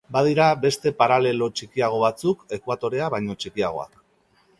[0.15, 4.01] Badira beste paralelo txikiago batzuk, Ekuatorea baino txikiagoak.